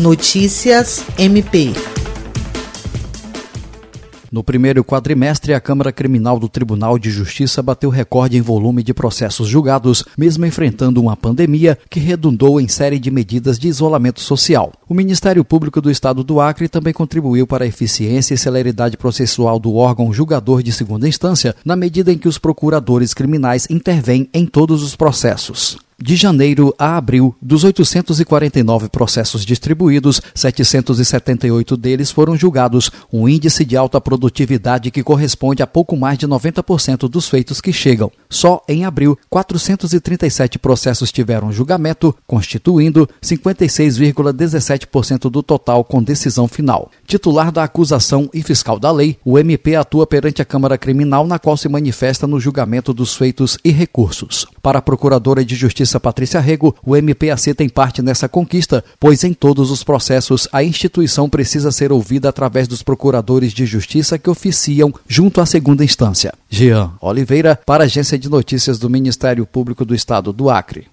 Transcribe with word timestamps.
Notícias 0.00 1.04
MP. 1.18 1.74
No 4.32 4.42
primeiro 4.42 4.82
quadrimestre, 4.82 5.52
a 5.52 5.60
Câmara 5.60 5.92
Criminal 5.92 6.38
do 6.38 6.48
Tribunal 6.48 6.98
de 6.98 7.10
Justiça 7.10 7.62
bateu 7.62 7.90
recorde 7.90 8.38
em 8.38 8.40
volume 8.40 8.82
de 8.82 8.94
processos 8.94 9.46
julgados, 9.46 10.02
mesmo 10.16 10.46
enfrentando 10.46 11.02
uma 11.02 11.14
pandemia 11.14 11.76
que 11.90 12.00
redundou 12.00 12.58
em 12.58 12.66
série 12.66 12.98
de 12.98 13.10
medidas 13.10 13.58
de 13.58 13.68
isolamento 13.68 14.20
social. 14.22 14.72
O 14.88 14.94
Ministério 14.94 15.44
Público 15.44 15.82
do 15.82 15.90
Estado 15.90 16.24
do 16.24 16.40
Acre 16.40 16.66
também 16.66 16.94
contribuiu 16.94 17.46
para 17.46 17.66
a 17.66 17.68
eficiência 17.68 18.32
e 18.32 18.38
celeridade 18.38 18.96
processual 18.96 19.58
do 19.58 19.74
órgão 19.74 20.10
julgador 20.14 20.62
de 20.62 20.72
segunda 20.72 21.06
instância, 21.06 21.54
na 21.62 21.76
medida 21.76 22.10
em 22.10 22.16
que 22.16 22.28
os 22.28 22.38
procuradores 22.38 23.12
criminais 23.12 23.66
intervêm 23.68 24.30
em 24.32 24.46
todos 24.46 24.82
os 24.82 24.96
processos. 24.96 25.76
De 26.02 26.16
janeiro 26.16 26.74
a 26.78 26.96
abril, 26.96 27.36
dos 27.42 27.62
849 27.62 28.88
processos 28.88 29.44
distribuídos, 29.44 30.18
778 30.34 31.76
deles 31.76 32.10
foram 32.10 32.34
julgados, 32.34 32.90
um 33.12 33.28
índice 33.28 33.66
de 33.66 33.76
alta 33.76 34.00
produtividade 34.00 34.90
que 34.90 35.02
corresponde 35.02 35.62
a 35.62 35.66
pouco 35.66 35.98
mais 35.98 36.16
de 36.16 36.26
90% 36.26 37.06
dos 37.06 37.28
feitos 37.28 37.60
que 37.60 37.70
chegam. 37.70 38.10
Só 38.30 38.62
em 38.66 38.86
abril, 38.86 39.18
437 39.28 40.58
processos 40.58 41.12
tiveram 41.12 41.52
julgamento, 41.52 42.16
constituindo 42.26 43.06
56,17% 43.22 45.30
do 45.30 45.42
total 45.42 45.84
com 45.84 46.02
decisão 46.02 46.48
final. 46.48 46.90
Titular 47.06 47.52
da 47.52 47.64
acusação 47.64 48.30
e 48.32 48.42
fiscal 48.42 48.78
da 48.78 48.90
lei, 48.90 49.18
o 49.22 49.38
MP 49.38 49.76
atua 49.76 50.06
perante 50.06 50.40
a 50.40 50.46
Câmara 50.46 50.78
Criminal, 50.78 51.26
na 51.26 51.38
qual 51.38 51.58
se 51.58 51.68
manifesta 51.68 52.26
no 52.26 52.40
julgamento 52.40 52.94
dos 52.94 53.14
feitos 53.14 53.58
e 53.62 53.70
recursos. 53.70 54.46
Para 54.62 54.78
a 54.78 54.82
Procuradora 54.82 55.44
de 55.44 55.54
Justiça 55.54 55.89
Justiça 55.90 55.98
Patrícia 55.98 56.40
Rego, 56.40 56.76
o 56.84 56.94
MPAC 56.94 57.52
tem 57.52 57.68
parte 57.68 58.00
nessa 58.00 58.28
conquista, 58.28 58.84
pois 59.00 59.24
em 59.24 59.34
todos 59.34 59.72
os 59.72 59.82
processos 59.82 60.46
a 60.52 60.62
instituição 60.62 61.28
precisa 61.28 61.72
ser 61.72 61.90
ouvida 61.90 62.28
através 62.28 62.68
dos 62.68 62.80
procuradores 62.80 63.52
de 63.52 63.66
justiça 63.66 64.16
que 64.16 64.30
oficiam 64.30 64.94
junto 65.08 65.40
à 65.40 65.46
segunda 65.46 65.84
instância. 65.84 66.32
Jean 66.48 66.92
Oliveira, 67.00 67.58
para 67.66 67.82
a 67.84 67.86
Agência 67.86 68.16
de 68.16 68.28
Notícias 68.28 68.78
do 68.78 68.88
Ministério 68.88 69.44
Público 69.44 69.84
do 69.84 69.94
Estado 69.94 70.32
do 70.32 70.48
Acre. 70.48 70.86